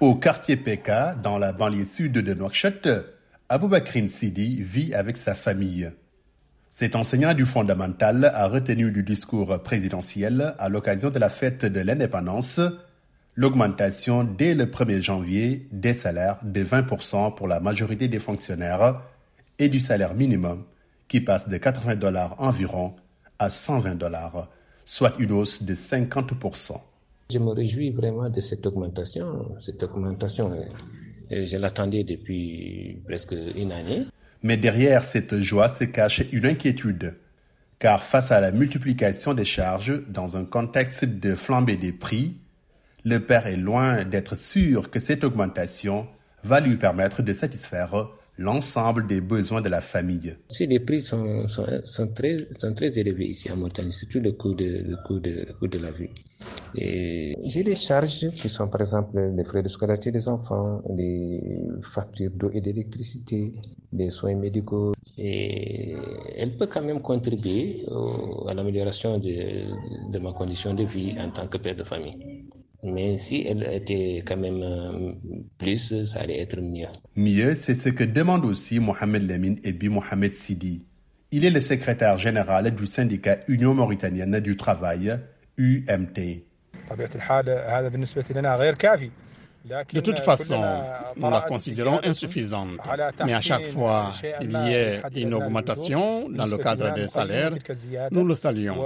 [0.00, 2.88] Au quartier PK, dans la banlieue sud de Nouakchott,
[3.48, 5.90] Aboubakrin Sidi vit avec sa famille.
[6.68, 11.80] Cet enseignant du fondamental a retenu du discours présidentiel à l'occasion de la fête de
[11.80, 12.60] l'indépendance
[13.36, 19.00] l'augmentation dès le 1er janvier des salaires de 20% pour la majorité des fonctionnaires
[19.60, 20.64] et du salaire minimum
[21.06, 22.96] qui passe de 80 dollars environ
[23.38, 24.48] à 120 dollars,
[24.84, 26.80] soit une hausse de 50%.
[27.30, 29.42] Je me réjouis vraiment de cette augmentation.
[29.60, 30.50] Cette augmentation,
[31.30, 34.06] je l'attendais depuis presque une année.
[34.42, 37.16] Mais derrière cette joie se cache une inquiétude.
[37.78, 42.36] Car face à la multiplication des charges dans un contexte de flambée des prix,
[43.04, 46.06] le père est loin d'être sûr que cette augmentation
[46.44, 50.36] va lui permettre de satisfaire l'ensemble des besoins de la famille.
[50.50, 54.54] Si les prix sont, sont, très, sont très élevés ici à Montagne, surtout le coût
[54.54, 56.10] de, le coût de, le coût de la vie.
[56.76, 61.40] Et j'ai des charges qui sont par exemple les frais de scolarité des enfants, les
[61.82, 63.52] factures d'eau et d'électricité,
[63.92, 64.92] les soins médicaux.
[65.16, 65.94] Et
[66.36, 67.84] elle peut quand même contribuer
[68.48, 72.44] à l'amélioration de, ma condition de vie en tant que père de famille.
[72.82, 75.12] Mais si elle était quand même euh,
[75.56, 76.86] plus, ça allait être mieux.
[77.16, 80.84] Mieux, c'est ce que demande aussi Mohamed Lamine Ebi Mohamed Sidi.
[81.30, 85.18] Il est le secrétaire général du syndicat Union Mauritanienne du Travail,
[85.56, 86.44] UMT.
[89.92, 90.62] De toute façon,
[91.16, 92.78] nous la considérons insuffisante.
[93.24, 97.52] Mais à chaque fois qu'il y ait une augmentation dans le cadre des salaires,
[98.10, 98.84] nous le saluons.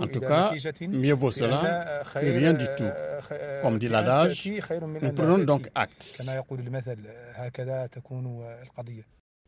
[0.00, 0.52] En tout cas,
[0.88, 2.88] mieux vaut cela que rien du tout.
[3.60, 4.48] Comme dit l'adage,
[5.02, 6.22] nous prenons donc acte.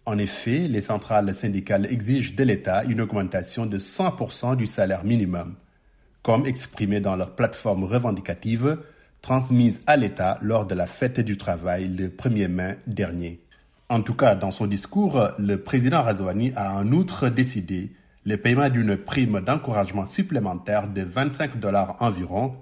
[0.05, 5.55] En effet, les centrales syndicales exigent de l'État une augmentation de 100% du salaire minimum,
[6.23, 8.79] comme exprimé dans leur plateforme revendicative
[9.23, 13.41] transmise à l'État lors de la fête du travail le 1er mai dernier.
[13.89, 17.93] En tout cas, dans son discours, le président Razouani a en outre décidé
[18.27, 22.57] le paiement d'une prime d'encouragement supplémentaire de 25 dollars environ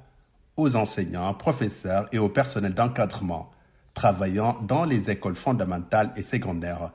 [0.56, 3.50] aux enseignants, professeurs et au personnel d'encadrement
[3.96, 6.92] travaillant dans les écoles fondamentales et secondaires.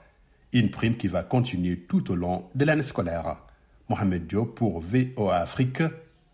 [0.54, 3.38] Une prime qui va continuer tout au long de l'année scolaire.
[3.90, 5.84] Mohamed Diop pour VOA Afrique,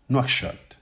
[0.08, 0.76] Nouakchott.